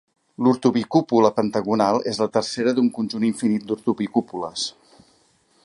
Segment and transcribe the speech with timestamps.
[0.45, 4.65] L'ortobicúpula pentagonal és la tercera d'un conjunt infinit d'ortobicúpules.